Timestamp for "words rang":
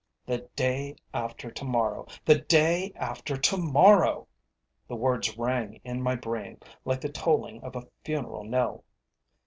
4.95-5.79